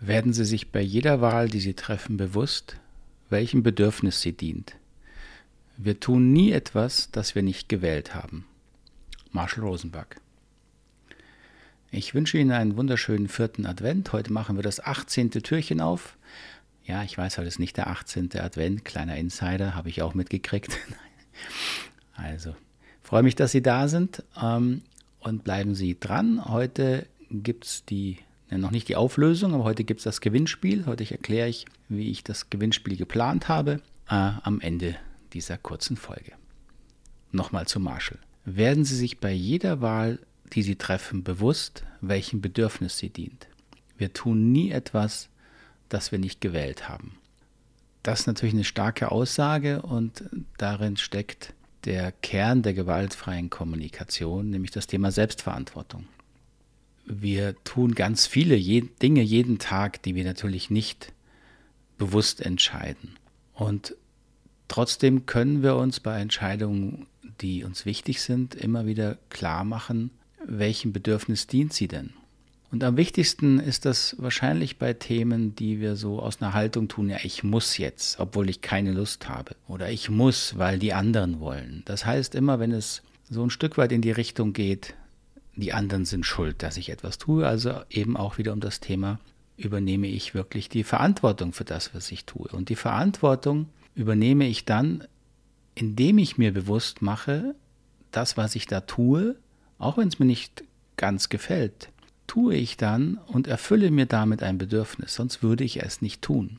[0.00, 2.76] Werden Sie sich bei jeder Wahl, die Sie treffen, bewusst,
[3.30, 4.76] welchem Bedürfnis sie dient.
[5.76, 8.46] Wir tun nie etwas, das wir nicht gewählt haben.
[9.32, 10.20] Marshall Rosenberg.
[11.90, 14.12] Ich wünsche Ihnen einen wunderschönen vierten Advent.
[14.12, 15.30] Heute machen wir das 18.
[15.30, 16.16] Türchen auf.
[16.84, 18.30] Ja, ich weiß, heute ist nicht der 18.
[18.38, 18.84] Advent.
[18.84, 20.78] Kleiner Insider, habe ich auch mitgekriegt.
[22.14, 22.54] also,
[23.02, 24.82] freue mich, dass Sie da sind ähm,
[25.20, 26.44] und bleiben Sie dran.
[26.44, 28.18] Heute gibt es die
[28.56, 30.86] noch nicht die Auflösung, aber heute gibt es das Gewinnspiel.
[30.86, 34.96] Heute erkläre ich, wie ich das Gewinnspiel geplant habe, äh, am Ende
[35.34, 36.32] dieser kurzen Folge.
[37.30, 38.18] Nochmal zu Marshall.
[38.46, 40.18] Werden Sie sich bei jeder Wahl,
[40.54, 43.48] die Sie treffen, bewusst, welchem Bedürfnis sie dient.
[43.98, 45.28] Wir tun nie etwas,
[45.90, 47.18] das wir nicht gewählt haben.
[48.02, 50.24] Das ist natürlich eine starke Aussage und
[50.56, 51.52] darin steckt
[51.84, 56.06] der Kern der gewaltfreien Kommunikation, nämlich das Thema Selbstverantwortung
[57.08, 61.12] wir tun ganz viele je Dinge jeden Tag, die wir natürlich nicht
[61.96, 63.16] bewusst entscheiden.
[63.54, 63.96] Und
[64.68, 67.06] trotzdem können wir uns bei Entscheidungen,
[67.40, 70.10] die uns wichtig sind, immer wieder klar machen,
[70.44, 72.12] welchem Bedürfnis dient sie denn.
[72.70, 77.08] Und am wichtigsten ist das wahrscheinlich bei Themen, die wir so aus einer Haltung tun,
[77.08, 79.56] ja, ich muss jetzt, obwohl ich keine Lust habe.
[79.66, 81.82] Oder ich muss, weil die anderen wollen.
[81.86, 84.94] Das heißt immer, wenn es so ein Stück weit in die Richtung geht,
[85.60, 87.46] die anderen sind schuld, dass ich etwas tue.
[87.46, 89.18] Also eben auch wieder um das Thema,
[89.56, 92.48] übernehme ich wirklich die Verantwortung für das, was ich tue.
[92.48, 95.04] Und die Verantwortung übernehme ich dann,
[95.74, 97.54] indem ich mir bewusst mache,
[98.12, 99.36] das, was ich da tue,
[99.78, 100.64] auch wenn es mir nicht
[100.96, 101.90] ganz gefällt,
[102.26, 106.58] tue ich dann und erfülle mir damit ein Bedürfnis, sonst würde ich es nicht tun.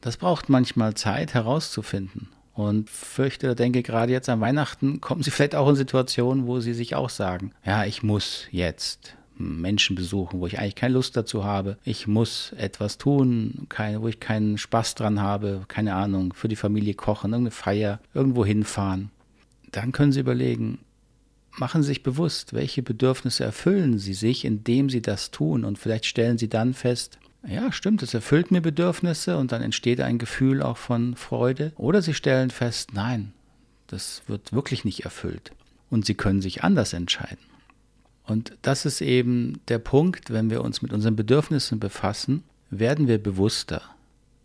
[0.00, 2.28] Das braucht manchmal Zeit herauszufinden.
[2.54, 6.60] Und fürchte oder denke, gerade jetzt an Weihnachten kommen Sie vielleicht auch in Situationen, wo
[6.60, 11.16] Sie sich auch sagen, ja, ich muss jetzt Menschen besuchen, wo ich eigentlich keine Lust
[11.16, 11.76] dazu habe.
[11.84, 16.56] Ich muss etwas tun, keine, wo ich keinen Spaß dran habe, keine Ahnung, für die
[16.56, 19.10] Familie kochen, irgendeine Feier, irgendwo hinfahren.
[19.72, 20.78] Dann können Sie überlegen,
[21.58, 25.64] machen Sie sich bewusst, welche Bedürfnisse erfüllen Sie sich, indem Sie das tun.
[25.64, 30.00] Und vielleicht stellen Sie dann fest, ja, stimmt, es erfüllt mir Bedürfnisse und dann entsteht
[30.00, 31.72] ein Gefühl auch von Freude.
[31.76, 33.32] Oder sie stellen fest, nein,
[33.86, 35.52] das wird wirklich nicht erfüllt.
[35.90, 37.44] Und sie können sich anders entscheiden.
[38.26, 43.22] Und das ist eben der Punkt, wenn wir uns mit unseren Bedürfnissen befassen, werden wir
[43.22, 43.82] bewusster,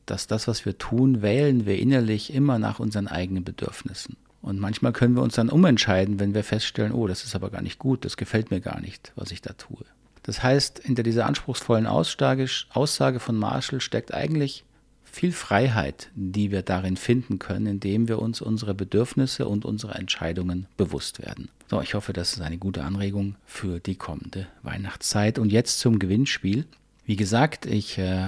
[0.06, 4.18] dass das, was wir tun, wählen wir innerlich immer nach unseren eigenen Bedürfnissen.
[4.42, 7.62] Und manchmal können wir uns dann umentscheiden, wenn wir feststellen, oh, das ist aber gar
[7.62, 9.86] nicht gut, das gefällt mir gar nicht, was ich da tue.
[10.30, 14.64] Das heißt, hinter dieser anspruchsvollen Aussage von Marshall steckt eigentlich
[15.04, 20.68] viel Freiheit, die wir darin finden können, indem wir uns unsere Bedürfnisse und unsere Entscheidungen
[20.78, 21.50] bewusst werden.
[21.68, 25.40] So, ich hoffe, das ist eine gute Anregung für die kommende Weihnachtszeit.
[25.40, 26.68] Und jetzt zum Gewinnspiel.
[27.06, 28.28] Wie gesagt, ich äh,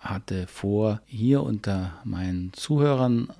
[0.00, 3.32] hatte vor, hier unter meinen Zuhörern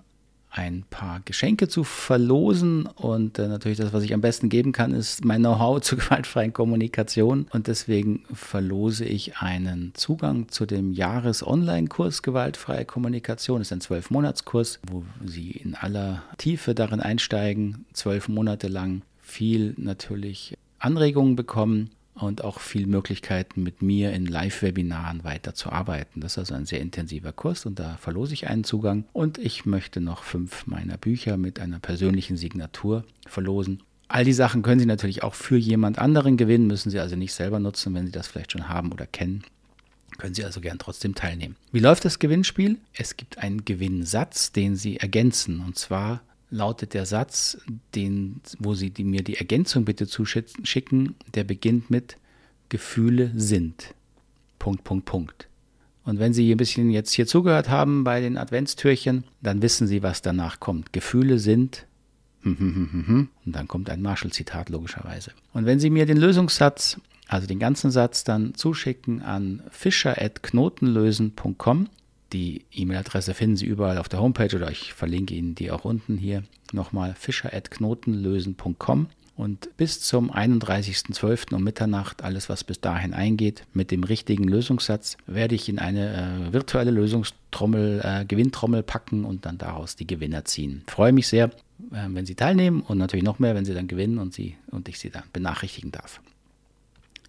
[0.59, 2.87] ein paar Geschenke zu verlosen.
[2.87, 6.53] Und äh, natürlich das, was ich am besten geben kann, ist mein Know-how zur gewaltfreien
[6.53, 7.47] Kommunikation.
[7.53, 13.61] Und deswegen verlose ich einen Zugang zu dem Jahres-Online-Kurs Gewaltfreie Kommunikation.
[13.61, 19.75] Das ist ein Zwölf-Monats-Kurs, wo Sie in aller Tiefe darin einsteigen, zwölf Monate lang viel
[19.77, 26.21] natürlich Anregungen bekommen und auch viel Möglichkeiten mit mir in Live-Webinaren weiterzuarbeiten.
[26.21, 29.67] Das ist also ein sehr intensiver Kurs und da verlose ich einen Zugang und ich
[29.67, 33.83] möchte noch fünf meiner Bücher mit einer persönlichen Signatur verlosen.
[34.09, 37.35] All die Sachen können Sie natürlich auch für jemand anderen gewinnen, müssen Sie also nicht
[37.35, 39.43] selber nutzen, wenn Sie das vielleicht schon haben oder kennen.
[40.17, 41.57] Können Sie also gern trotzdem teilnehmen.
[41.71, 42.79] Wie läuft das Gewinnspiel?
[42.95, 45.61] Es gibt einen Gewinnsatz, den Sie ergänzen.
[45.61, 47.59] Und zwar lautet der Satz,
[47.95, 52.17] den, wo Sie die, mir die Ergänzung bitte zuschicken, der beginnt mit
[52.69, 53.95] Gefühle sind.
[54.59, 55.49] Punkt, Punkt, Punkt.
[56.05, 60.03] Und wenn Sie ein bisschen jetzt hier zugehört haben bei den Adventstürchen, dann wissen Sie,
[60.03, 60.93] was danach kommt.
[60.93, 61.87] Gefühle sind
[62.45, 65.33] und dann kommt ein Marshall-Zitat logischerweise.
[65.53, 71.89] Und wenn Sie mir den Lösungssatz, also den ganzen Satz, dann zuschicken an fischer.knotenlösen.com,
[72.33, 76.19] die E-Mail-Adresse finden Sie überall auf der Homepage oder ich verlinke Ihnen die auch unten
[76.19, 76.43] hier
[76.73, 79.09] nochmal fischer.knotenlösen.com.
[79.39, 81.55] Und bis zum 31.12.
[81.55, 86.49] um Mitternacht, alles was bis dahin eingeht, mit dem richtigen Lösungssatz, werde ich in eine
[86.49, 90.83] äh, virtuelle Lösungstrommel, äh, Gewinntrommel packen und dann daraus die Gewinner ziehen.
[90.89, 91.45] Freue mich sehr,
[91.93, 94.89] äh, wenn Sie teilnehmen und natürlich noch mehr, wenn Sie dann gewinnen und, Sie, und
[94.89, 96.21] ich Sie dann benachrichtigen darf.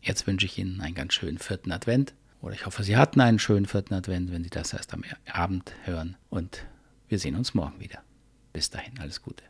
[0.02, 3.40] Jetzt wünsche ich Ihnen einen ganz schönen vierten Advent oder ich hoffe, Sie hatten einen
[3.40, 6.16] schönen vierten Advent, wenn Sie das erst am Abend hören.
[6.30, 6.66] Und
[7.08, 8.02] wir sehen uns morgen wieder.
[8.54, 9.44] Bis dahin, alles Gute.